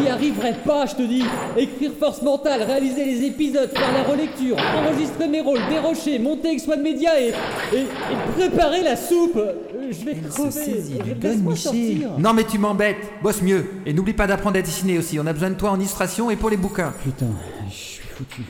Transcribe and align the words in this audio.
J'y 0.00 0.08
arriverai 0.08 0.54
pas, 0.64 0.86
je 0.86 0.94
te 0.94 1.02
dis. 1.02 1.24
Écrire 1.56 1.92
force 1.98 2.22
mentale, 2.22 2.62
réaliser 2.62 3.04
les 3.04 3.24
épisodes, 3.26 3.70
faire 3.70 3.92
la 3.92 4.02
relecture, 4.04 4.56
enregistrer 4.76 5.28
mes 5.28 5.40
rôles, 5.40 5.60
dérocher, 5.68 6.18
monter 6.18 6.48
avec 6.48 6.60
Swan 6.60 6.80
Media 6.82 7.20
et, 7.20 7.28
et, 7.74 7.78
et 7.80 7.86
préparer 8.36 8.82
la 8.82 8.96
soupe. 8.96 9.36
Euh, 9.36 9.52
Je 9.90 10.04
vais 10.04 10.12
Elle 10.22 10.30
se 10.30 10.36
crever. 10.36 10.50
saisit 10.50 10.98
du 10.98 11.14
gun. 11.14 12.08
Non 12.18 12.32
mais 12.32 12.44
tu 12.44 12.58
m'embêtes, 12.58 12.96
bosse 13.22 13.42
mieux. 13.42 13.64
Et 13.86 13.92
n'oublie 13.92 14.12
pas 14.12 14.26
d'apprendre 14.26 14.58
à 14.58 14.62
dessiner 14.62 14.98
aussi, 14.98 15.18
on 15.18 15.26
a 15.26 15.32
besoin 15.32 15.50
de 15.50 15.54
toi 15.56 15.70
en 15.70 15.78
illustration 15.78 16.30
et 16.30 16.36
pour 16.36 16.50
les 16.50 16.56
bouquins. 16.56 16.92
Putain, 17.02 17.26
je 17.68 17.74
suis 17.74 18.02
foutu. 18.08 18.42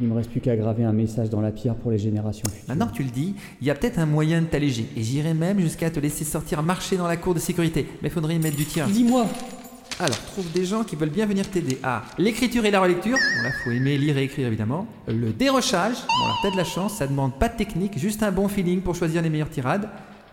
Il 0.00 0.08
me 0.08 0.14
reste 0.16 0.30
plus 0.30 0.40
qu'à 0.40 0.56
graver 0.56 0.82
un 0.84 0.92
message 0.92 1.30
dans 1.30 1.40
la 1.40 1.52
pierre 1.52 1.76
pour 1.76 1.92
les 1.92 1.98
générations 1.98 2.48
futures. 2.48 2.64
Maintenant 2.68 2.88
que 2.88 2.94
tu 2.94 3.04
le 3.04 3.10
dis, 3.10 3.34
il 3.60 3.66
y 3.66 3.70
a 3.70 3.76
peut-être 3.76 3.98
un 4.00 4.06
moyen 4.06 4.40
de 4.42 4.46
t'alléger. 4.46 4.86
Et 4.96 5.02
j'irai 5.04 5.34
même 5.34 5.60
jusqu'à 5.60 5.88
te 5.88 6.00
laisser 6.00 6.24
sortir 6.24 6.62
marcher 6.64 6.96
dans 6.96 7.06
la 7.06 7.16
cour 7.16 7.32
de 7.32 7.38
sécurité. 7.38 7.86
Mais 8.02 8.10
faudrait 8.10 8.34
y 8.34 8.40
mettre 8.40 8.56
du 8.56 8.64
tien. 8.64 8.86
Dis-moi, 8.88 9.26
Alors, 10.00 10.18
trouve 10.32 10.50
des 10.50 10.64
gens 10.64 10.82
qui 10.82 10.96
veulent 10.96 11.08
bien 11.10 11.24
venir 11.26 11.48
t'aider. 11.48 11.78
Ah, 11.82 12.02
l'écriture 12.18 12.64
et 12.64 12.70
la 12.70 12.80
relecture. 12.80 13.16
Bon 13.16 13.42
là, 13.42 13.50
faut 13.62 13.70
aimer 13.70 13.96
lire 13.96 14.18
et 14.18 14.24
écrire 14.24 14.48
évidemment. 14.48 14.86
Le 15.06 15.32
dérochage. 15.32 15.94
Bon 15.94 16.24
alors, 16.24 16.38
t'as 16.42 16.50
de 16.50 16.56
la 16.56 16.64
chance, 16.64 16.94
ça 16.96 17.06
demande 17.06 17.38
pas 17.38 17.48
de 17.48 17.56
technique, 17.56 17.98
juste 17.98 18.22
un 18.22 18.32
bon 18.32 18.48
feeling 18.48 18.80
pour 18.80 18.94
choisir 18.96 19.22
les 19.22 19.30
meilleures 19.30 19.50
tirades. 19.50 19.88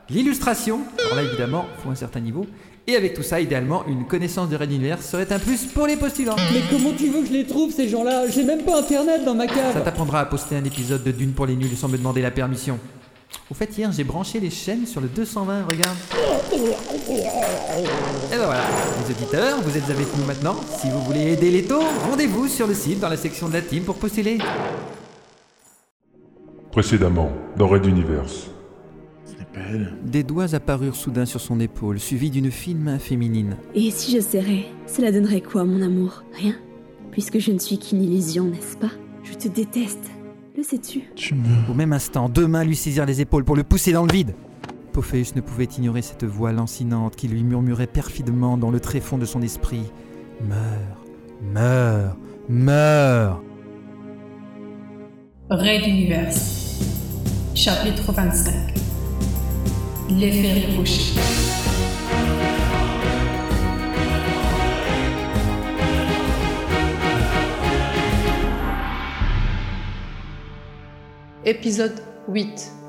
L'illustration. 0.10 0.80
Alors 1.06 1.16
là, 1.16 1.24
évidemment, 1.24 1.66
faut 1.84 1.90
un 1.90 1.96
certain 1.96 2.20
niveau. 2.20 2.46
Et 2.88 2.96
avec 2.96 3.14
tout 3.14 3.22
ça, 3.22 3.40
idéalement, 3.40 3.86
une 3.88 4.06
connaissance 4.08 4.50
de 4.50 4.56
Red 4.58 4.72
Universe 4.72 5.06
serait 5.06 5.32
un 5.32 5.38
plus 5.38 5.66
pour 5.68 5.86
les 5.86 5.96
postulants. 5.96 6.36
mais 6.52 6.62
comment 6.70 6.92
tu 6.98 7.10
veux 7.10 7.22
que 7.22 7.28
je 7.28 7.34
les 7.34 7.46
trouve 7.46 7.72
ces 7.72 7.88
gens-là? 7.88 8.28
J'ai 8.28 8.44
même 8.44 8.64
pas 8.64 8.80
internet 8.80 9.24
dans 9.24 9.36
ma 9.36 9.48
Ça 9.48 9.54
cave. 9.54 9.84
t'apprendra 9.84 10.22
à 10.22 10.26
poster 10.26 10.56
un 10.56 10.64
épisode 10.64 11.04
de 11.04 11.12
Dune 11.12 11.34
pour 11.34 11.46
les 11.46 11.56
nuls 11.56 11.78
sans 11.78 11.88
me 11.88 11.98
demander 11.98 12.24
la 12.24 12.32
permission. 12.32 12.80
Au 13.50 13.54
fait, 13.54 13.78
hier, 13.78 13.92
j'ai 13.92 14.04
branché 14.04 14.40
les 14.40 14.50
chaînes 14.50 14.86
sur 14.86 15.02
le 15.02 15.08
220, 15.08 15.66
regarde. 15.70 15.98
Et 16.54 16.58
ben 18.32 18.46
voilà, 18.46 18.64
les 19.00 19.14
auditeurs, 19.14 19.62
vous 19.62 19.78
êtes 19.78 19.90
avec 19.90 20.08
nous 20.18 20.26
maintenant. 20.26 20.56
Si 20.80 20.90
vous 20.90 21.02
voulez 21.02 21.34
aider 21.34 21.52
les 21.52 21.64
taux, 21.64 21.84
rendez-vous 22.10 22.48
sur 22.48 22.66
le 22.68 22.74
site 22.74 23.00
dans 23.00 23.10
la 23.10 23.18
section 23.18 23.50
de 23.50 23.54
la 23.54 23.62
team 23.62 23.84
pour 23.84 23.96
postuler. 23.96 24.38
Précédemment, 26.72 27.32
dans 27.58 27.68
Red 27.68 27.86
Universe. 27.86 28.48
Des 30.06 30.24
doigts 30.24 30.56
apparurent 30.56 30.96
soudain 30.96 31.26
sur 31.26 31.42
son 31.42 31.60
épaule, 31.60 32.00
suivis 32.00 32.30
d'une 32.30 32.52
fine 32.52 32.80
main 32.80 33.00
féminine. 33.00 33.58
Et 33.76 33.92
si 33.92 34.16
je 34.16 34.22
serrais, 34.22 34.66
cela 34.88 35.12
donnerait 35.12 35.42
quoi, 35.42 35.66
mon 35.66 35.82
amour? 35.82 36.24
Rien? 36.34 36.56
Puisque 37.12 37.40
je 37.40 37.52
ne 37.52 37.60
suis 37.60 37.78
qu'une 37.78 38.02
illusion, 38.02 38.46
n'est-ce 38.46 38.78
pas? 38.78 38.92
Je 39.24 39.34
te 39.34 39.50
déteste. 39.50 40.10
Le 40.62 40.68
sais-tu 40.68 41.02
Tu 41.16 41.34
me. 41.34 41.72
Au 41.72 41.74
même 41.74 41.92
instant, 41.92 42.30
deux 42.30 42.46
mains 42.46 42.64
lui 42.64 42.76
saisirent 42.76 43.08
les 43.08 43.20
épaules 43.20 43.44
pour 43.44 43.56
le 43.56 43.64
pousser 43.64 43.94
dans 43.94 44.06
le 44.06 44.14
vide. 44.14 44.36
Pophéus 44.94 45.36
ne 45.36 45.42
pouvait 45.42 45.64
ignorer 45.66 46.04
cette 46.04 46.24
voix 46.24 46.52
lancinante 46.52 47.16
qui 47.16 47.28
lui 47.28 47.44
murmurait 47.44 47.88
perfidement 47.88 48.58
dans 48.58 48.70
le 48.70 48.80
tréfonds 48.80 49.18
de 49.18 49.26
son 49.26 49.42
esprit. 49.42 49.92
Meurs, 50.48 51.04
meurs, 51.52 52.16
meurs. 52.48 53.42
Raid 55.50 55.88
Universe. 55.88 56.84
Chapitre 57.56 58.12
25. 58.12 58.54
L'effet 60.12 60.68
ricochet. 60.68 61.41
Épisode 71.46 72.00
8. 72.28 72.81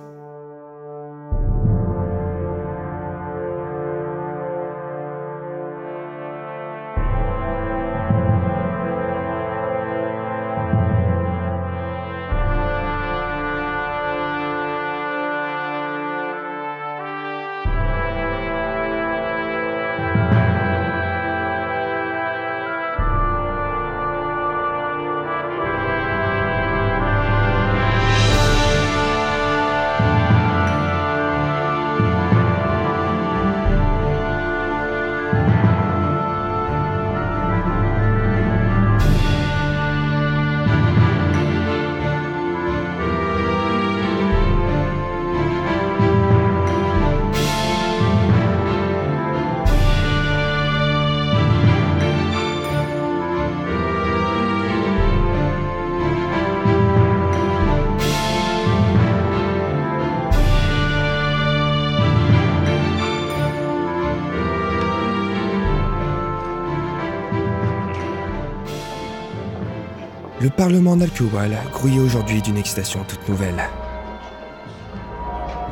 Parlement 70.63 70.95
d'Alkewal 70.95 71.59
grouillait 71.73 71.99
aujourd'hui 71.99 72.41
d'une 72.41 72.57
excitation 72.57 73.03
toute 73.03 73.29
nouvelle. 73.29 73.69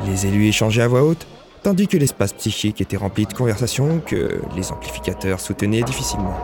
Les 0.05 0.27
élus 0.27 0.47
échangeaient 0.47 0.81
à 0.81 0.89
voix 0.89 1.03
haute, 1.03 1.25
tandis 1.63 1.87
que 1.87 1.95
l'espace 1.95 2.33
psychique 2.33 2.81
était 2.81 2.97
rempli 2.97 3.25
de 3.25 3.31
conversations 3.31 4.01
que 4.05 4.41
les 4.53 4.69
amplificateurs 4.69 5.39
soutenaient 5.39 5.83
difficilement. 5.83 6.35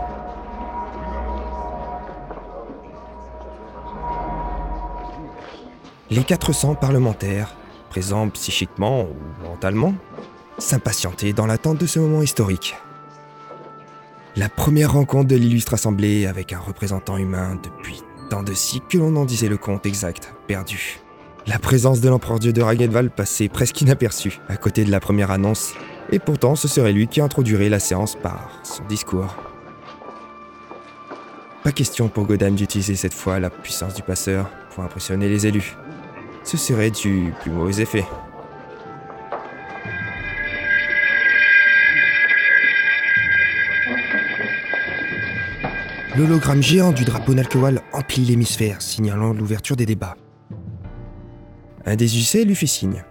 Les 6.09 6.23
400 6.23 6.75
parlementaires, 6.75 7.53
présents 7.89 8.29
psychiquement 8.29 9.01
ou 9.01 9.43
mentalement, 9.45 9.93
s'impatientaient 10.57 11.33
dans 11.33 11.47
l'attente 11.47 11.79
de 11.79 11.85
ce 11.85 11.99
moment 11.99 12.21
historique. 12.21 12.77
La 14.37 14.47
première 14.47 14.93
rencontre 14.93 15.27
de 15.27 15.35
l'illustre 15.35 15.73
assemblée 15.73 16.27
avec 16.27 16.53
un 16.53 16.59
représentant 16.59 17.17
humain 17.17 17.59
depuis 17.61 18.03
tant 18.29 18.43
de 18.43 18.53
cycles 18.53 18.85
que 18.89 18.97
l'on 18.97 19.15
en 19.15 19.25
disait 19.25 19.49
le 19.49 19.57
compte 19.57 19.85
exact, 19.85 20.33
perdu. 20.47 20.99
La 21.45 21.59
présence 21.59 22.01
de 22.01 22.09
l'empereur 22.09 22.39
dieu 22.39 22.51
de 22.51 22.61
Ragnedval 22.61 23.09
passait 23.09 23.47
presque 23.47 23.81
inaperçue 23.81 24.39
à 24.49 24.57
côté 24.57 24.83
de 24.83 24.91
la 24.91 24.99
première 24.99 25.31
annonce, 25.31 25.73
et 26.11 26.19
pourtant 26.19 26.55
ce 26.55 26.67
serait 26.67 26.91
lui 26.91 27.07
qui 27.07 27.21
introduirait 27.21 27.69
la 27.69 27.79
séance 27.79 28.15
par 28.15 28.51
son 28.63 28.83
discours. 28.85 29.35
Pas 31.63 31.71
question 31.71 32.09
pour 32.09 32.25
Godam 32.25 32.55
d'utiliser 32.55 32.95
cette 32.95 33.13
fois 33.13 33.39
la 33.39 33.49
puissance 33.49 33.93
du 33.93 34.01
passeur 34.01 34.49
pour 34.71 34.83
impressionner 34.83 35.29
les 35.29 35.47
élus. 35.47 35.75
Ce 36.43 36.57
serait 36.57 36.91
du 36.91 37.33
plus 37.41 37.51
mauvais 37.51 37.81
effet. 37.81 38.05
L'hologramme 46.17 46.63
géant 46.63 46.93
du 46.93 47.05
drapeau 47.05 47.35
Nalkewal 47.35 47.79
emplit 47.93 48.23
l'hémisphère, 48.23 48.81
signalant 48.81 49.33
l'ouverture 49.33 49.75
des 49.75 49.85
débats. 49.85 50.15
Un 51.85 51.95
des 51.95 52.17
UC 52.17 52.43
lui 52.43 52.55
fit 52.55 52.67
signe. 52.67 53.03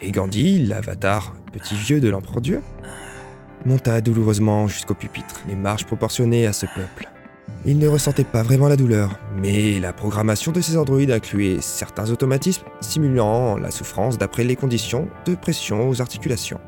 Et 0.00 0.12
Gandhi, 0.12 0.64
l'avatar 0.64 1.36
petit 1.52 1.74
vieux 1.74 2.00
de 2.00 2.08
l'empereur 2.08 2.40
Dieu, 2.40 2.62
monta 3.66 4.00
douloureusement 4.00 4.66
jusqu'au 4.66 4.94
pupitre, 4.94 5.42
les 5.46 5.56
marches 5.56 5.84
proportionnées 5.84 6.46
à 6.46 6.54
ce 6.54 6.64
peuple. 6.64 7.10
Il 7.66 7.78
ne 7.78 7.86
ressentait 7.86 8.24
pas 8.24 8.42
vraiment 8.42 8.68
la 8.68 8.76
douleur, 8.76 9.20
mais 9.36 9.78
la 9.78 9.92
programmation 9.92 10.50
de 10.50 10.62
ses 10.62 10.78
androïdes 10.78 11.10
incluait 11.10 11.58
certains 11.60 12.10
automatismes 12.10 12.64
simulant 12.80 13.58
la 13.58 13.70
souffrance 13.70 14.16
d'après 14.16 14.44
les 14.44 14.56
conditions 14.56 15.10
de 15.26 15.34
pression 15.34 15.86
aux 15.90 16.00
articulations. 16.00 16.60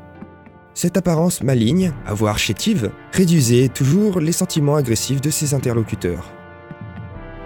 Cette 0.73 0.95
apparence 0.95 1.43
maligne, 1.43 1.91
à 2.07 2.13
voir 2.13 2.37
chétive, 2.37 2.91
réduisait 3.11 3.67
toujours 3.67 4.19
les 4.19 4.31
sentiments 4.31 4.77
agressifs 4.77 5.19
de 5.19 5.29
ses 5.29 5.53
interlocuteurs. 5.53 6.31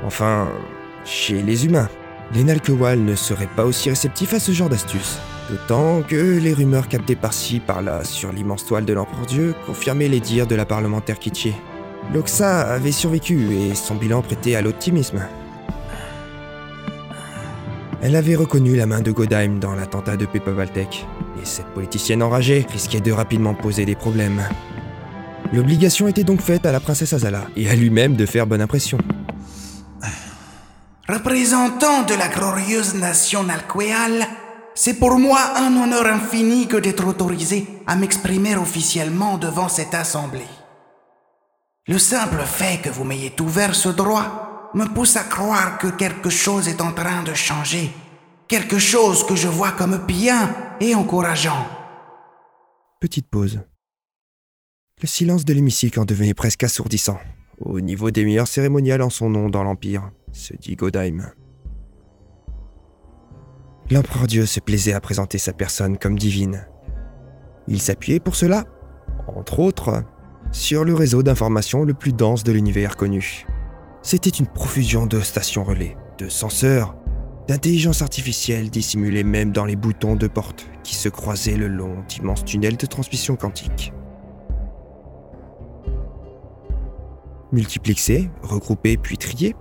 Enfin, 0.03 0.47
chez 1.03 1.41
les 1.41 1.65
humains, 1.65 1.89
les 2.33 2.43
Nalkewal 2.43 2.99
ne 2.99 3.15
seraient 3.15 3.49
pas 3.55 3.65
aussi 3.65 3.89
réceptifs 3.89 4.33
à 4.33 4.39
ce 4.39 4.51
genre 4.51 4.69
d'astuce. 4.69 5.17
D'autant 5.49 6.03
que 6.03 6.39
les 6.39 6.53
rumeurs 6.53 6.87
captées 6.87 7.15
par-ci 7.15 7.59
par-là 7.59 8.03
sur 8.03 8.31
l'immense 8.31 8.65
toile 8.65 8.85
de 8.85 8.93
l'empereur 8.93 9.25
Dieu 9.25 9.55
confirmaient 9.65 10.07
les 10.07 10.19
dires 10.19 10.47
de 10.47 10.55
la 10.55 10.65
parlementaire 10.65 11.19
Kitché. 11.19 11.53
Loxa 12.13 12.61
avait 12.61 12.91
survécu 12.91 13.55
et 13.55 13.75
son 13.75 13.95
bilan 13.95 14.21
prêtait 14.21 14.55
à 14.55 14.61
l'optimisme. 14.61 15.21
Elle 18.01 18.15
avait 18.15 18.35
reconnu 18.35 18.75
la 18.75 18.85
main 18.85 19.01
de 19.01 19.11
Godheim 19.11 19.57
dans 19.59 19.73
l'attentat 19.73 20.15
de 20.15 20.27
Pepa 20.27 20.51
Valtek, 20.51 21.07
et 21.41 21.45
cette 21.45 21.67
politicienne 21.67 22.23
enragée 22.23 22.65
risquait 22.71 22.99
de 22.99 23.11
rapidement 23.11 23.53
poser 23.53 23.85
des 23.85 23.95
problèmes. 23.95 24.41
L'obligation 25.53 26.07
était 26.07 26.23
donc 26.23 26.41
faite 26.41 26.65
à 26.65 26.71
la 26.71 26.79
princesse 26.79 27.13
Azala 27.13 27.47
et 27.55 27.69
à 27.69 27.75
lui-même 27.75 28.15
de 28.15 28.25
faire 28.25 28.47
bonne 28.47 28.61
impression. 28.61 28.97
Représentant 31.07 32.03
de 32.03 32.13
la 32.13 32.27
glorieuse 32.27 32.95
nation 32.95 33.43
Nalqueal, 33.43 34.27
c'est 34.73 34.95
pour 34.95 35.17
moi 35.17 35.39
un 35.55 35.75
honneur 35.81 36.05
infini 36.05 36.67
que 36.67 36.77
d'être 36.77 37.07
autorisé 37.07 37.67
à 37.87 37.95
m'exprimer 37.95 38.55
officiellement 38.55 39.37
devant 39.37 39.69
cette 39.69 39.93
assemblée. 39.93 40.47
Le 41.87 41.99
simple 41.99 42.41
fait 42.45 42.81
que 42.81 42.89
vous 42.89 43.03
m'ayez 43.03 43.33
ouvert 43.39 43.75
ce 43.75 43.89
droit 43.89 44.71
me 44.73 44.85
pousse 44.85 45.15
à 45.15 45.23
croire 45.23 45.77
que 45.77 45.87
quelque 45.87 46.29
chose 46.29 46.67
est 46.67 46.81
en 46.81 46.91
train 46.91 47.23
de 47.23 47.33
changer, 47.33 47.91
quelque 48.47 48.79
chose 48.79 49.25
que 49.25 49.35
je 49.35 49.47
vois 49.47 49.71
comme 49.71 49.97
bien 50.05 50.55
et 50.79 50.95
encourageant. 50.95 51.65
Petite 52.99 53.27
pause. 53.27 53.61
Le 55.01 55.07
silence 55.07 55.45
de 55.45 55.53
l'hémicycle 55.53 55.99
en 55.99 56.05
devenait 56.05 56.33
presque 56.33 56.63
assourdissant, 56.63 57.19
au 57.59 57.81
niveau 57.81 58.11
des 58.11 58.23
meilleurs 58.23 58.47
cérémoniales 58.47 59.01
en 59.01 59.09
son 59.09 59.29
nom 59.29 59.49
dans 59.49 59.63
l'Empire, 59.63 60.11
se 60.31 60.53
dit 60.55 60.75
Godheim. 60.75 61.31
L'empereur 63.91 64.25
Dieu 64.25 64.45
se 64.45 64.59
plaisait 64.59 64.93
à 64.93 65.01
présenter 65.01 65.37
sa 65.37 65.53
personne 65.53 65.97
comme 65.97 66.17
divine. 66.17 66.65
Il 67.67 67.81
s'appuyait 67.81 68.19
pour 68.19 68.35
cela, 68.35 68.65
entre 69.27 69.59
autres, 69.59 70.03
sur 70.51 70.85
le 70.85 70.93
réseau 70.93 71.23
d'information 71.23 71.83
le 71.83 71.93
plus 71.93 72.13
dense 72.13 72.43
de 72.43 72.51
l'univers 72.51 72.95
connu. 72.95 73.45
C'était 74.01 74.29
une 74.29 74.47
profusion 74.47 75.05
de 75.05 75.19
stations 75.19 75.63
relais, 75.63 75.97
de 76.17 76.29
senseurs, 76.29 76.95
d'intelligence 77.47 78.01
artificielle 78.01 78.69
dissimulée 78.69 79.23
même 79.23 79.51
dans 79.51 79.65
les 79.65 79.75
boutons 79.75 80.15
de 80.15 80.27
porte 80.27 80.67
qui 80.83 80.95
se 80.95 81.09
croisaient 81.09 81.57
le 81.57 81.67
long 81.67 82.03
d'immenses 82.07 82.43
tunnels 82.45 82.77
de 82.77 82.85
transmission 82.85 83.35
quantique. 83.35 83.93
Multiplexée, 87.51 88.29
regroupée 88.41 88.97
puis 88.97 89.17
triée, 89.17 89.55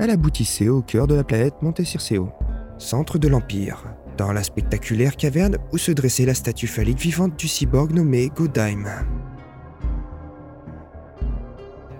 elle 0.00 0.10
aboutissait 0.10 0.68
au 0.68 0.82
cœur 0.82 1.06
de 1.06 1.14
la 1.14 1.24
planète 1.24 1.54
Montecirceo, 1.62 2.30
centre 2.78 3.18
de 3.18 3.28
l'Empire, 3.28 3.84
dans 4.16 4.32
la 4.32 4.42
spectaculaire 4.42 5.16
caverne 5.16 5.58
où 5.72 5.78
se 5.78 5.92
dressait 5.92 6.26
la 6.26 6.34
statue 6.34 6.66
phallique 6.66 6.98
vivante 6.98 7.38
du 7.38 7.48
cyborg 7.48 7.92
nommé 7.92 8.30
Godheim. 8.34 8.86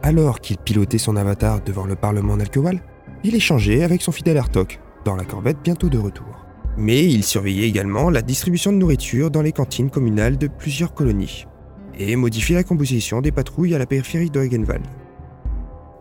Alors 0.03 0.41
qu'il 0.41 0.59
pilotait 0.59 0.99
son 0.99 1.17
avatar 1.17 1.61
devant 1.63 1.87
le 1.87 1.97
Parlement 1.97 2.37
d'Alkewal, 2.37 2.81
il 3.25 3.35
échangeait 3.35 3.83
avec 3.83 4.03
son 4.03 4.13
fidèle 4.13 4.39
Artok, 4.39 4.81
dans 5.05 5.17
la 5.17 5.25
corvette 5.25 5.59
bientôt 5.63 5.89
de 5.89 5.99
retour. 5.99 6.47
Mais 6.77 7.05
il 7.05 7.25
surveillait 7.25 7.69
également 7.69 8.11
la 8.11 8.23
distribution 8.23 8.73
de 8.73 8.77
nourriture 8.77 9.31
dans 9.31 9.43
les 9.43 9.53
cantines 9.53 9.91
communales 9.91 10.39
de 10.39 10.47
plusieurs 10.47 10.95
colonies, 10.95 11.47
et 11.99 12.15
modifiait 12.17 12.57
la 12.57 12.65
composition 12.65 13.21
des 13.21 13.33
patrouilles 13.33 13.75
à 13.75 13.79
la 13.79 13.87
périphérie 13.87 14.31
d'Eugenwald. 14.31 14.85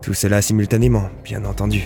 Tout 0.02 0.14
cela 0.14 0.40
simultanément, 0.40 1.10
bien 1.24 1.44
entendu. 1.44 1.82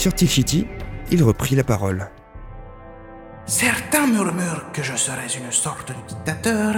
Sur 0.00 0.14
Tilchiti, 0.14 0.66
il 1.10 1.22
reprit 1.22 1.54
la 1.54 1.62
parole. 1.62 2.08
Certains 3.44 4.06
murmurent 4.06 4.72
que 4.72 4.82
je 4.82 4.96
serais 4.96 5.26
une 5.26 5.52
sorte 5.52 5.88
de 5.88 5.94
dictateur 6.08 6.76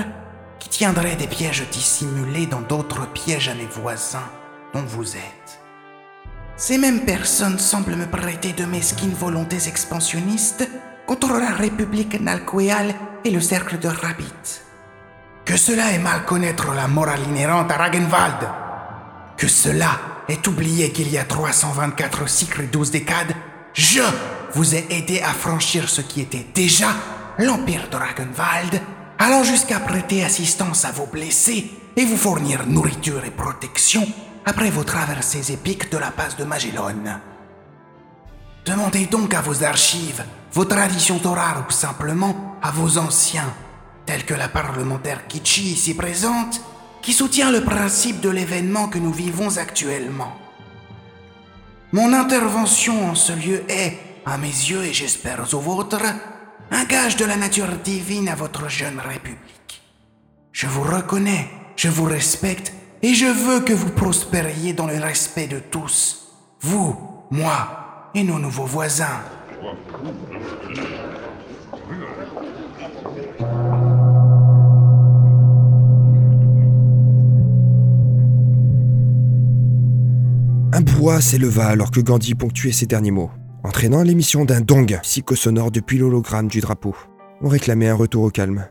qui 0.59 0.69
tiendrait 0.69 1.15
des 1.15 1.29
pièges 1.29 1.65
dissimulés 1.71 2.47
dans 2.47 2.63
d'autres 2.63 3.07
pièges 3.13 3.49
à 3.49 3.55
mes 3.55 3.67
voisins 3.67 4.29
dont 4.75 4.83
vous 4.83 5.15
êtes. 5.15 5.61
Ces 6.57 6.79
mêmes 6.79 7.05
personnes 7.05 7.61
semblent 7.61 7.95
me 7.95 8.07
prêter 8.07 8.55
de 8.55 8.65
mesquines 8.65 9.15
volontés 9.15 9.69
expansionnistes 9.69 10.69
contre 11.07 11.35
la 11.35 11.53
République 11.53 12.21
Nalqueal 12.21 12.93
et 13.25 13.31
le 13.31 13.41
cercle 13.41 13.79
de 13.79 13.87
Rabbit. 13.87 14.63
Que 15.45 15.57
cela 15.57 15.93
est 15.93 16.01
mal 16.01 16.25
connaître 16.25 16.75
la 16.75 16.89
morale 16.89 17.23
inhérente 17.29 17.71
à 17.71 17.77
Ragenwald. 17.77 18.49
Que 19.37 19.47
cela 19.47 20.12
est 20.33 20.47
oublier 20.49 20.91
qu'il 20.91 21.11
y 21.11 21.19
a 21.19 21.25
324 21.25 22.29
cycles 22.29 22.63
et 22.63 22.67
12 22.67 22.91
décades, 22.91 23.35
je 23.75 24.01
vous 24.55 24.75
ai 24.75 24.87
aidé 24.91 25.21
à 25.21 25.33
franchir 25.33 25.89
ce 25.89 26.01
qui 26.01 26.21
était 26.21 26.47
déjà 26.55 26.89
l'Empire 27.39 27.89
de 27.91 27.97
Ragenwald, 27.97 28.81
allant 29.19 29.45
jusqu'à 29.45 29.79
prêter 29.79 30.25
assistance 30.25 30.85
à 30.85 30.93
vos 30.93 31.07
blessés 31.07 31.71
et 31.97 32.05
vous 32.05 32.17
fournir 32.17 32.67
nourriture 32.67 33.25
et 33.25 33.31
protection 33.31 34.07
après 34.47 34.71
vos 34.71 34.85
traversées 34.85 35.53
épiques 35.53 35.93
de 35.93 35.99
la 35.99 36.11
passe 36.11 36.37
de 36.37 36.45
Magellan. 36.45 37.21
Demandez 38.65 39.07
donc 39.07 39.35
à 39.35 39.43
vos 39.43 39.65
archives, 39.65 40.25
vos 40.53 40.65
traditions 40.65 41.21
orales 41.25 41.65
ou 41.69 41.71
simplement 41.71 42.57
à 42.63 42.71
vos 42.71 42.97
anciens, 42.97 43.53
tels 44.07 44.25
que 44.25 44.35
la 44.35 44.49
parlementaire 44.49 45.27
Kichi 45.27 45.73
ici 45.73 45.95
présente, 45.95 46.61
qui 47.03 47.13
soutient 47.13 47.51
le 47.51 47.63
principe 47.63 48.21
de 48.21 48.31
l'événement 48.31 48.89
que 48.89 48.99
nous 48.99 49.13
vivons 49.13 49.59
actuellement. 49.59 50.33
Mon 51.93 52.13
intervention 52.13 53.11
en 53.11 53.15
ce 53.15 53.33
lieu 53.33 53.65
est, 53.69 53.99
à 54.25 54.39
mes 54.39 54.47
yeux 54.47 54.85
et 54.85 54.95
j'espère 54.95 55.53
aux 55.53 55.61
vôtres, 55.61 56.03
un 56.71 56.85
gage 56.85 57.17
de 57.17 57.25
la 57.25 57.37
nature 57.37 57.69
divine 57.85 58.29
à 58.29 58.35
votre 58.35 58.71
jeune 58.71 58.99
République. 58.99 59.83
Je 60.53 60.67
vous 60.67 60.83
reconnais, 60.83 61.51
je 61.77 61.89
vous 61.89 62.05
respecte 62.05 62.73
et 63.03 63.15
je 63.15 63.27
veux 63.27 63.61
que 63.61 63.73
vous 63.73 63.91
prospériez 63.91 64.73
dans 64.73 64.87
le 64.87 64.99
respect 64.99 65.49
de 65.49 65.59
tous, 65.59 66.29
vous, 66.61 66.97
moi 67.31 68.11
et 68.15 68.23
nos 68.23 68.39
nouveaux 68.39 68.65
voisins. 68.65 69.21
Brouhaha 81.03 81.21
s'éleva 81.21 81.67
alors 81.67 81.91
que 81.91 81.99
Gandhi 81.99 82.37
ponctuait 82.37 82.71
ces 82.71 82.87
derniers 82.87 83.11
mots, 83.11 83.33
entraînant 83.65 84.05
l'émission 84.05 84.45
d'un 84.45 84.61
dong 84.61 85.01
psychosonore 85.03 85.73
depuis 85.73 85.99
l'hologramme 85.99 86.47
du 86.47 86.61
drapeau. 86.61 86.95
On 87.41 87.49
réclamait 87.49 87.89
un 87.89 87.97
retour 87.97 88.23
au 88.23 88.31
calme. 88.31 88.69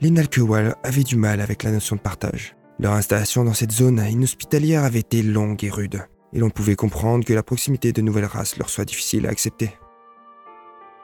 Les 0.00 0.10
Nalkewal 0.10 0.76
avaient 0.82 1.02
du 1.02 1.16
mal 1.16 1.42
avec 1.42 1.62
la 1.62 1.72
notion 1.72 1.96
de 1.96 2.00
partage. 2.00 2.56
Leur 2.78 2.94
installation 2.94 3.44
dans 3.44 3.52
cette 3.52 3.72
zone 3.72 3.98
inhospitalière 3.98 4.84
avait 4.84 5.00
été 5.00 5.22
longue 5.22 5.62
et 5.62 5.68
rude, 5.68 6.06
et 6.32 6.38
l'on 6.38 6.48
pouvait 6.48 6.74
comprendre 6.74 7.26
que 7.26 7.34
la 7.34 7.42
proximité 7.42 7.92
de 7.92 8.00
nouvelles 8.00 8.24
races 8.24 8.56
leur 8.56 8.70
soit 8.70 8.86
difficile 8.86 9.26
à 9.26 9.30
accepter. 9.30 9.76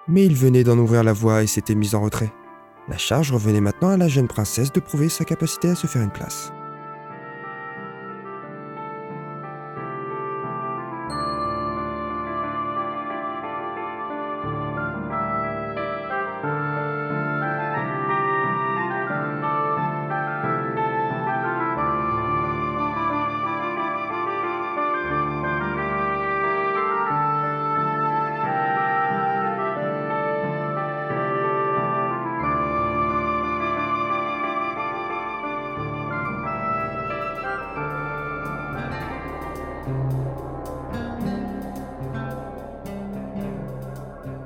Mais 0.08 0.24
ils 0.24 0.34
venaient 0.34 0.64
d'en 0.64 0.78
ouvrir 0.78 1.04
la 1.04 1.12
voie 1.12 1.42
et 1.42 1.46
s'étaient 1.46 1.74
mis 1.74 1.94
en 1.94 2.00
retrait. 2.00 2.32
La 2.88 2.96
charge 2.96 3.32
revenait 3.32 3.60
maintenant 3.60 3.90
à 3.90 3.98
la 3.98 4.08
jeune 4.08 4.28
princesse 4.28 4.72
de 4.72 4.80
prouver 4.80 5.10
sa 5.10 5.26
capacité 5.26 5.68
à 5.68 5.74
se 5.74 5.86
faire 5.86 6.00
une 6.00 6.10
place. 6.10 6.54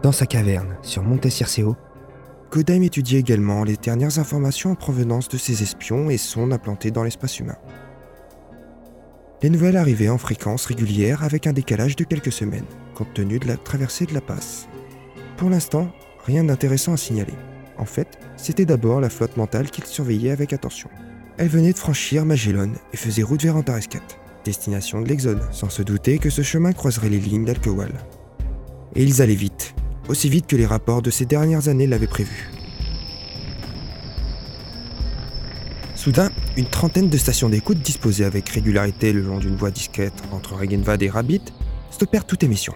Dans 0.05 0.13
sa 0.13 0.27
caverne, 0.27 0.77
sur 0.83 1.03
Monte 1.03 1.31
Circeo, 1.31 1.77
Godheim 2.51 2.83
étudiait 2.83 3.21
également 3.21 3.65
les 3.65 3.79
dernières 3.79 4.19
informations 4.19 4.73
en 4.73 4.75
provenance 4.75 5.31
de 5.31 5.39
ses 5.39 5.63
espions 5.63 6.11
et 6.11 6.19
sondes 6.19 6.53
implantées 6.53 6.91
dans 6.91 7.05
l'espace 7.05 7.41
humain. 7.41 7.57
Les 9.41 9.49
nouvelles 9.49 9.79
arrivaient 9.79 10.11
en 10.11 10.19
fréquence 10.19 10.67
régulière 10.67 11.25
avec 11.25 11.47
un 11.47 11.55
décalage 11.55 11.97
de 11.97 12.05
quelques 12.05 12.33
semaines, 12.33 12.67
compte 12.95 13.15
tenu 13.15 13.39
de 13.39 13.49
la 13.49 13.57
traversée 13.57 14.05
de 14.05 14.13
la 14.13 14.21
passe. 14.21 14.69
Pour 15.39 15.49
l'instant, 15.49 15.89
rien 16.27 16.45
d'intéressant 16.45 16.93
à 16.93 16.99
signaler. 16.99 17.33
En 17.79 17.87
fait, 17.87 18.19
c'était 18.37 18.67
d'abord 18.67 19.01
la 19.01 19.09
flotte 19.09 19.39
mentale 19.39 19.71
qu'ils 19.71 19.87
surveillaient 19.87 20.33
avec 20.33 20.53
attention. 20.53 20.91
Elle 21.39 21.49
venait 21.49 21.73
de 21.73 21.79
franchir 21.79 22.27
Magellan 22.27 22.73
et 22.93 22.99
faisait 22.99 23.23
route 23.23 23.43
vers 23.43 23.57
Antarescat, 23.57 24.05
destination 24.45 25.01
de 25.01 25.09
l'Exode, 25.09 25.49
sans 25.51 25.71
se 25.71 25.81
douter 25.81 26.19
que 26.19 26.29
ce 26.29 26.43
chemin 26.43 26.75
croiserait 26.75 27.09
les 27.09 27.21
lignes 27.21 27.47
d'Alkewal. 27.47 27.95
Et 28.97 29.03
ils 29.03 29.23
allaient 29.23 29.35
vite, 29.35 29.75
aussi 30.09 30.29
vite 30.29 30.47
que 30.47 30.57
les 30.57 30.67
rapports 30.67 31.03
de 31.03 31.11
ces 31.11 31.25
dernières 31.25 31.69
années 31.69 31.87
l'avaient 31.87 32.07
prévu. 32.07 32.51
Soudain, 35.95 36.31
une 36.57 36.67
trentaine 36.67 37.09
de 37.09 37.17
stations 37.17 37.49
d'écoute 37.49 37.79
disposées 37.79 38.25
avec 38.25 38.49
régularité 38.49 39.13
le 39.13 39.23
long 39.23 39.39
d'une 39.39 39.57
voie 39.57 39.71
discrète 39.71 40.13
entre 40.33 40.55
Regenvad 40.55 41.03
et 41.03 41.09
Rabbit 41.09 41.43
stoppèrent 41.91 42.27
toute 42.27 42.43
émission. 42.43 42.75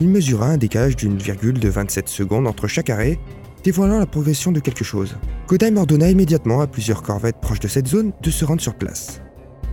Il 0.00 0.08
mesura 0.08 0.46
un 0.46 0.56
décalage 0.56 0.96
d'une 0.96 1.18
virgule 1.18 1.58
de 1.58 1.68
27 1.68 2.08
secondes 2.08 2.46
entre 2.46 2.68
chaque 2.68 2.88
arrêt, 2.88 3.18
dévoilant 3.64 3.98
la 3.98 4.06
progression 4.06 4.52
de 4.52 4.60
quelque 4.60 4.84
chose. 4.84 5.16
Kodheim 5.46 5.76
ordonna 5.76 6.08
immédiatement 6.08 6.60
à 6.60 6.66
plusieurs 6.66 7.02
corvettes 7.02 7.40
proches 7.40 7.60
de 7.60 7.68
cette 7.68 7.88
zone 7.88 8.12
de 8.22 8.30
se 8.30 8.44
rendre 8.44 8.62
sur 8.62 8.74
place. 8.74 9.20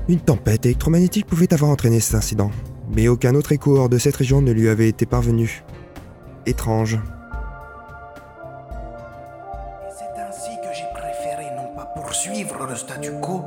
Une 0.07 0.19
tempête 0.19 0.65
électromagnétique 0.65 1.27
pouvait 1.27 1.53
avoir 1.53 1.71
entraîné 1.71 1.99
cet 1.99 2.15
incident, 2.15 2.51
mais 2.95 3.07
aucun 3.07 3.35
autre 3.35 3.51
écho 3.51 3.77
hors 3.77 3.89
de 3.89 3.97
cette 3.97 4.15
région 4.15 4.41
ne 4.41 4.51
lui 4.51 4.67
avait 4.67 4.89
été 4.89 5.05
parvenu. 5.05 5.63
Étrange. 6.45 6.93
Et 6.93 6.99
c'est 9.97 10.21
ainsi 10.21 10.51
que 10.61 10.73
j'ai 10.73 10.85
préféré 10.93 11.55
non 11.55 11.75
pas 11.75 11.85
poursuivre 11.95 12.67
le 12.67 12.75
statu 12.75 13.11
quo, 13.21 13.45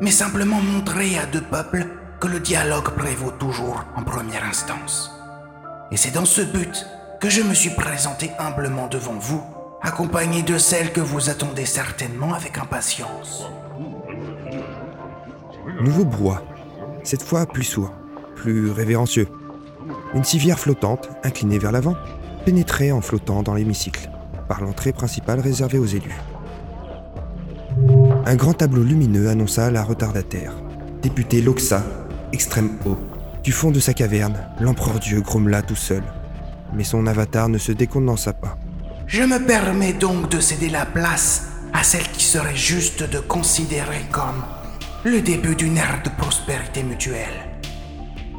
mais 0.00 0.10
simplement 0.10 0.60
montrer 0.60 1.18
à 1.18 1.26
deux 1.26 1.42
peuples 1.42 1.86
que 2.20 2.26
le 2.26 2.40
dialogue 2.40 2.90
prévaut 2.90 3.30
toujours 3.30 3.84
en 3.96 4.02
première 4.02 4.44
instance. 4.44 5.12
Et 5.92 5.96
c'est 5.96 6.10
dans 6.10 6.24
ce 6.24 6.42
but 6.42 6.86
que 7.20 7.30
je 7.30 7.42
me 7.42 7.54
suis 7.54 7.70
présenté 7.70 8.32
humblement 8.38 8.88
devant 8.88 9.14
vous, 9.14 9.42
accompagné 9.80 10.42
de 10.42 10.58
celle 10.58 10.92
que 10.92 11.00
vous 11.00 11.30
attendez 11.30 11.66
certainement 11.66 12.34
avec 12.34 12.58
impatience. 12.58 13.46
Nouveau 15.80 16.04
brouhaha, 16.04 16.42
cette 17.04 17.22
fois 17.22 17.46
plus 17.46 17.64
sourd, 17.64 17.92
plus 18.34 18.72
révérencieux. 18.72 19.28
Une 20.14 20.24
civière 20.24 20.58
flottante, 20.58 21.08
inclinée 21.22 21.58
vers 21.58 21.72
l'avant, 21.72 21.96
pénétrait 22.44 22.90
en 22.90 23.00
flottant 23.00 23.42
dans 23.42 23.54
l'hémicycle, 23.54 24.10
par 24.48 24.60
l'entrée 24.60 24.92
principale 24.92 25.40
réservée 25.40 25.78
aux 25.78 25.86
élus. 25.86 26.20
Un 28.26 28.36
grand 28.36 28.54
tableau 28.54 28.82
lumineux 28.82 29.28
annonça 29.28 29.70
la 29.70 29.82
retardataire. 29.82 30.52
Député 31.02 31.40
Loxa, 31.40 31.82
extrême 32.32 32.78
haut. 32.84 32.98
Du 33.42 33.50
fond 33.50 33.70
de 33.70 33.80
sa 33.80 33.94
caverne, 33.94 34.38
l'empereur 34.60 35.00
Dieu 35.00 35.20
grommela 35.20 35.62
tout 35.62 35.76
seul. 35.76 36.02
Mais 36.74 36.84
son 36.84 37.06
avatar 37.06 37.48
ne 37.48 37.58
se 37.58 37.72
décondensa 37.72 38.32
pas. 38.32 38.56
Je 39.06 39.22
me 39.22 39.44
permets 39.44 39.92
donc 39.92 40.30
de 40.30 40.40
céder 40.40 40.68
la 40.68 40.86
place 40.86 41.48
à 41.72 41.82
celle 41.82 42.08
qui 42.12 42.24
serait 42.24 42.56
juste 42.56 43.02
de 43.02 43.18
considérer 43.18 44.02
comme 44.10 44.44
le 45.04 45.20
début 45.20 45.56
d'une 45.56 45.76
ère 45.76 46.02
de 46.04 46.10
prospérité 46.10 46.82
mutuelle. 46.82 47.48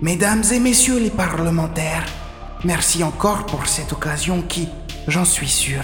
Mesdames 0.02 0.44
et 0.52 0.60
messieurs 0.60 1.00
les 1.00 1.10
parlementaires, 1.10 2.06
merci 2.64 3.04
encore 3.04 3.46
pour 3.46 3.68
cette 3.68 3.92
occasion 3.92 4.42
qui, 4.42 4.68
j'en 5.08 5.26
suis 5.26 5.48
sûr, 5.48 5.82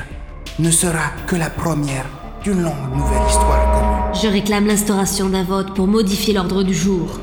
ne 0.60 0.72
sera 0.72 1.10
que 1.28 1.36
la 1.36 1.50
première 1.50 2.06
d'une 2.44 2.62
longue 2.62 2.96
nouvelle 2.96 3.28
histoire 3.28 3.72
commune. 3.72 4.22
Je 4.22 4.28
réclame 4.28 4.68
l'instauration 4.68 5.30
d'un 5.30 5.44
vote 5.44 5.74
pour 5.76 5.88
modifier 5.88 6.34
l'ordre 6.34 6.64
du 6.64 6.74
jour. 6.74 7.20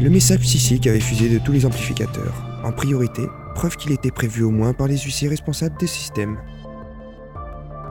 Le 0.00 0.10
message 0.10 0.40
psychique 0.40 0.86
avait 0.86 1.00
fusé 1.00 1.28
de 1.30 1.38
tous 1.38 1.52
les 1.52 1.64
amplificateurs. 1.64 2.34
En 2.62 2.72
priorité, 2.72 3.22
preuve 3.54 3.76
qu'il 3.76 3.92
était 3.92 4.10
prévu 4.10 4.42
au 4.42 4.50
moins 4.50 4.72
par 4.72 4.86
les 4.86 4.98
huissiers 4.98 5.28
responsables 5.28 5.78
des 5.78 5.86
systèmes. 5.86 6.38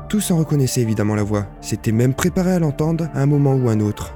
Tous 0.09 0.31
en 0.31 0.37
reconnaissaient 0.37 0.81
évidemment 0.81 1.15
la 1.15 1.23
voix, 1.23 1.47
s'étaient 1.61 1.91
même 1.91 2.13
préparés 2.13 2.53
à 2.53 2.59
l'entendre 2.59 3.09
à 3.13 3.21
un 3.21 3.25
moment 3.25 3.55
ou 3.55 3.69
un 3.69 3.79
autre. 3.79 4.13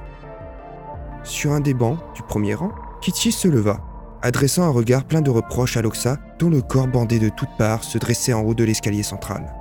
Sur 1.24 1.52
un 1.52 1.60
des 1.60 1.74
bancs 1.74 1.98
du 2.14 2.22
premier 2.22 2.54
rang, 2.54 2.70
Kitchi 3.00 3.32
se 3.32 3.48
leva, 3.48 3.80
adressant 4.22 4.62
un 4.62 4.70
regard 4.70 5.04
plein 5.04 5.22
de 5.22 5.30
reproches 5.30 5.76
à 5.76 5.82
Loxa, 5.82 6.18
dont 6.38 6.50
le 6.50 6.62
corps 6.62 6.86
bandé 6.86 7.18
de 7.18 7.28
toutes 7.28 7.56
parts 7.58 7.84
se 7.84 7.98
dressait 7.98 8.32
en 8.32 8.42
haut 8.42 8.54
de 8.54 8.64
l'escalier 8.64 9.02
central. 9.02 9.52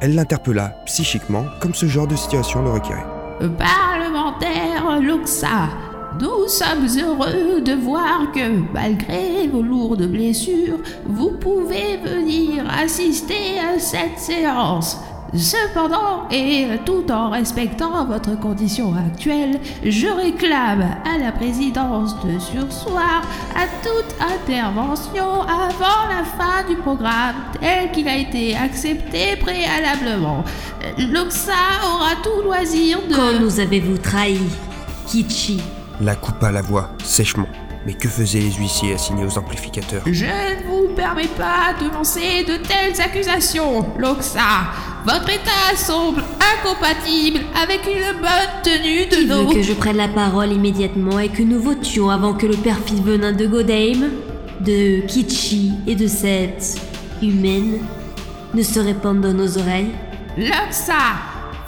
Elle 0.00 0.14
l'interpella, 0.14 0.76
psychiquement, 0.86 1.44
comme 1.60 1.74
ce 1.74 1.86
genre 1.86 2.06
de 2.06 2.16
situation 2.16 2.62
le 2.62 2.70
requérait. 2.70 3.06
Parlementaire 3.58 5.00
Loxa, 5.00 5.68
nous 6.20 6.48
sommes 6.48 6.86
heureux 6.98 7.60
de 7.60 7.72
voir 7.72 8.32
que, 8.32 8.72
malgré 8.72 9.48
vos 9.48 9.62
lourdes 9.62 10.06
blessures, 10.06 10.78
vous 11.04 11.32
pouvez 11.32 11.96
venir 11.96 12.64
assister 12.70 13.58
à 13.58 13.78
cette 13.78 14.18
séance. 14.18 14.98
Cependant, 15.36 16.28
et 16.30 16.68
tout 16.86 17.10
en 17.10 17.30
respectant 17.30 18.04
votre 18.04 18.38
condition 18.38 18.94
actuelle, 18.94 19.58
je 19.82 20.06
réclame 20.06 20.82
à 21.04 21.18
la 21.18 21.32
présidence 21.32 22.14
de 22.24 22.38
sursoir 22.38 23.22
à 23.56 23.66
toute 23.82 24.14
intervention 24.20 25.42
avant 25.42 26.08
la 26.08 26.22
fin 26.22 26.68
du 26.68 26.76
programme 26.76 27.34
tel 27.60 27.90
qu'il 27.90 28.06
a 28.06 28.16
été 28.16 28.54
accepté 28.56 29.34
préalablement. 29.40 30.44
Loxa 30.98 31.52
aura 31.84 32.14
tout 32.22 32.42
loisir 32.44 32.98
de... 33.08 33.16
Quand 33.16 33.40
nous 33.40 33.58
avez-vous 33.58 33.98
trahi 33.98 34.38
Kichi? 35.08 35.60
La 36.00 36.16
coupa 36.16 36.50
la 36.50 36.62
voix, 36.62 36.90
sèchement. 37.02 37.46
Mais 37.86 37.92
que 37.94 38.08
faisaient 38.08 38.40
les 38.40 38.52
huissiers 38.52 38.94
assignés 38.94 39.24
aux 39.26 39.38
amplificateurs? 39.38 40.02
Je 40.06 40.24
ne 40.24 40.66
vous 40.66 40.94
permets 40.94 41.28
pas 41.28 41.74
de 41.80 41.92
lancer 41.92 42.42
de 42.44 42.56
telles 42.56 42.98
accusations, 43.00 43.86
Loxa. 43.98 44.40
Votre 45.04 45.28
état 45.30 45.76
semble 45.76 46.22
incompatible 46.58 47.40
avec 47.62 47.82
une 47.86 48.18
bonne 48.20 48.62
tenue 48.62 49.04
de 49.06 49.16
Qui 49.16 49.26
nos... 49.26 49.48
veut 49.48 49.54
que 49.54 49.62
je 49.62 49.74
prenne 49.74 49.98
la 49.98 50.08
parole 50.08 50.50
immédiatement 50.52 51.18
et 51.18 51.28
que 51.28 51.42
nous 51.42 51.60
votions 51.60 52.08
avant 52.08 52.32
que 52.32 52.46
le 52.46 52.56
perfide 52.56 53.04
venin 53.04 53.32
de 53.32 53.46
Godheim, 53.46 54.08
de 54.60 55.06
Kichi 55.06 55.72
et 55.86 55.94
de 55.94 56.06
cette 56.06 56.80
humaine 57.20 57.80
ne 58.54 58.62
se 58.62 58.80
répande 58.80 59.20
dans 59.20 59.34
nos 59.34 59.58
oreilles? 59.58 59.90
Loxa, 60.38 60.94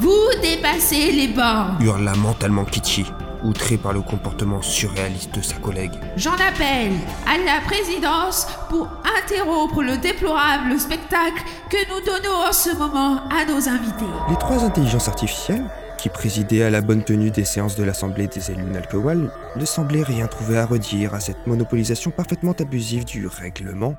vous 0.00 0.10
dépassez 0.40 1.12
les 1.12 1.28
bornes. 1.28 1.76
hurla 1.82 2.14
mentalement 2.14 2.64
Kichi, 2.64 3.04
outré 3.46 3.76
par 3.76 3.92
le 3.92 4.02
comportement 4.02 4.60
surréaliste 4.60 5.34
de 5.34 5.42
sa 5.42 5.56
collègue. 5.56 5.92
J'en 6.16 6.34
appelle 6.34 6.92
à 7.26 7.38
la 7.38 7.60
présidence 7.64 8.46
pour 8.68 8.88
interrompre 9.18 9.82
le 9.82 9.96
déplorable 9.96 10.78
spectacle 10.78 11.42
que 11.70 11.76
nous 11.88 12.04
donnons 12.04 12.48
en 12.48 12.52
ce 12.52 12.76
moment 12.76 13.20
à 13.28 13.44
nos 13.44 13.68
invités. 13.68 14.04
Les 14.28 14.36
trois 14.36 14.64
intelligences 14.64 15.08
artificielles, 15.08 15.64
qui 15.98 16.08
présidaient 16.08 16.62
à 16.62 16.70
la 16.70 16.82
bonne 16.82 17.02
tenue 17.02 17.30
des 17.30 17.44
séances 17.44 17.76
de 17.76 17.84
l'Assemblée 17.84 18.26
des 18.26 18.50
élus 18.50 18.64
Nalkowal, 18.64 19.30
ne 19.56 19.64
semblaient 19.64 20.02
rien 20.02 20.26
trouver 20.26 20.58
à 20.58 20.66
redire 20.66 21.14
à 21.14 21.20
cette 21.20 21.46
monopolisation 21.46 22.10
parfaitement 22.10 22.52
abusive 22.52 23.04
du 23.04 23.26
règlement. 23.26 23.94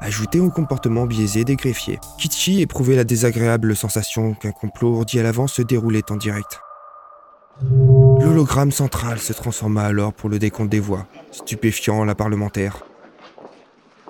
Ajouté 0.00 0.40
au 0.40 0.50
comportement 0.50 1.06
biaisé 1.06 1.44
des 1.44 1.56
greffiers, 1.56 1.98
Kichi 2.18 2.60
éprouvait 2.60 2.96
la 2.96 3.04
désagréable 3.04 3.74
sensation 3.76 4.34
qu'un 4.34 4.52
complot 4.52 4.90
ourdi 4.90 5.18
à 5.18 5.22
l'avance 5.22 5.54
se 5.54 5.62
déroulait 5.62 6.10
en 6.10 6.16
direct. 6.16 6.60
L'hologramme 7.62 8.72
central 8.72 9.18
se 9.18 9.32
transforma 9.32 9.84
alors 9.84 10.12
pour 10.12 10.28
le 10.28 10.38
décompte 10.38 10.70
des 10.70 10.80
voix, 10.80 11.06
stupéfiant 11.30 12.04
la 12.04 12.14
parlementaire. 12.14 12.84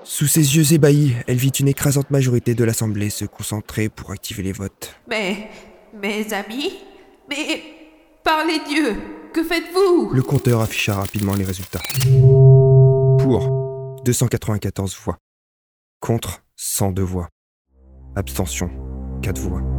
Sous 0.02 0.26
ses 0.26 0.56
yeux 0.56 0.72
ébahis, 0.72 1.14
elle 1.26 1.36
vit 1.36 1.48
une 1.48 1.68
écrasante 1.68 2.10
majorité 2.10 2.54
de 2.54 2.64
l'Assemblée 2.64 3.10
se 3.10 3.24
concentrer 3.24 3.88
pour 3.88 4.10
activer 4.10 4.42
les 4.42 4.52
votes. 4.52 4.94
Mais, 5.08 5.48
mes 6.00 6.32
amis, 6.32 6.74
mais, 7.28 7.62
parlez 8.22 8.60
Dieu, 8.68 8.96
que 9.32 9.42
faites-vous? 9.42 10.10
Le 10.12 10.22
compteur 10.22 10.60
afficha 10.60 10.94
rapidement 10.94 11.34
les 11.34 11.44
résultats. 11.44 11.82
Pour 13.18 14.02
294 14.04 14.96
voix. 15.02 15.16
Contre 16.00 16.42
102 16.56 17.02
voix. 17.02 17.28
Abstention 18.14 18.70
4 19.22 19.40
voix. 19.40 19.73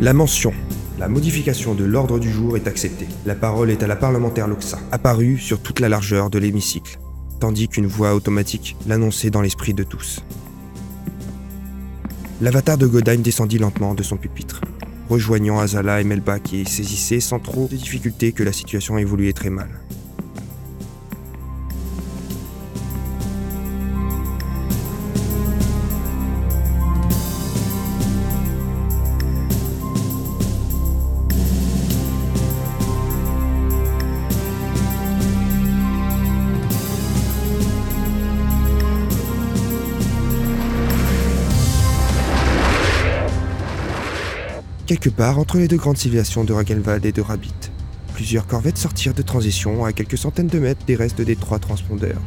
La 0.00 0.14
mention. 0.14 0.54
La 0.98 1.08
modification 1.08 1.74
de 1.74 1.84
l'ordre 1.84 2.18
du 2.18 2.30
jour 2.30 2.56
est 2.56 2.66
acceptée. 2.66 3.06
La 3.26 3.34
parole 3.34 3.68
est 3.68 3.82
à 3.82 3.86
la 3.86 3.96
parlementaire 3.96 4.48
Loxa, 4.48 4.78
apparue 4.92 5.36
sur 5.36 5.60
toute 5.60 5.78
la 5.78 5.90
largeur 5.90 6.30
de 6.30 6.38
l'hémicycle, 6.38 6.98
tandis 7.38 7.68
qu'une 7.68 7.86
voix 7.86 8.14
automatique 8.14 8.76
l'annonçait 8.86 9.28
dans 9.28 9.42
l'esprit 9.42 9.74
de 9.74 9.82
tous. 9.82 10.24
L'avatar 12.40 12.78
de 12.78 12.86
Godheim 12.86 13.20
descendit 13.20 13.58
lentement 13.58 13.92
de 13.92 14.02
son 14.02 14.16
pupitre, 14.16 14.62
rejoignant 15.10 15.58
Azala 15.58 16.00
et 16.00 16.04
Melba 16.04 16.38
qui 16.38 16.64
saisissaient 16.64 17.20
sans 17.20 17.38
trop 17.38 17.68
de 17.70 17.76
difficulté 17.76 18.32
que 18.32 18.42
la 18.42 18.54
situation 18.54 18.96
évoluait 18.96 19.34
très 19.34 19.50
mal. 19.50 19.68
Quelque 45.00 45.16
part 45.16 45.38
entre 45.38 45.56
les 45.56 45.66
deux 45.66 45.78
grandes 45.78 45.96
civilisations 45.96 46.44
de 46.44 46.52
Ragenwald 46.52 47.06
et 47.06 47.12
de 47.12 47.22
Rabbit, 47.22 47.54
plusieurs 48.12 48.46
corvettes 48.46 48.76
sortirent 48.76 49.14
de 49.14 49.22
transition 49.22 49.86
à 49.86 49.94
quelques 49.94 50.18
centaines 50.18 50.48
de 50.48 50.58
mètres 50.58 50.84
des 50.84 50.94
restes 50.94 51.22
des 51.22 51.36
trois 51.36 51.58
transpondeurs. 51.58 52.20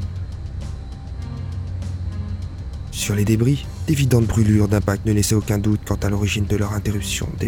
Sur 2.89 3.13
les 3.13 3.25
débris, 3.25 3.67
d'évidentes 3.85 4.25
brûlures 4.25 4.67
d'impact 4.67 5.05
ne 5.05 5.13
laissaient 5.13 5.35
aucun 5.35 5.59
doute 5.59 5.81
quant 5.85 5.99
à 6.01 6.09
l'origine 6.09 6.45
de 6.45 6.55
leur 6.55 6.73
interruption 6.73 7.29
des 7.39 7.47